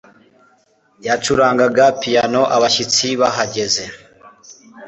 [1.05, 3.83] Yacurangaga piyano abashyitsi bahageze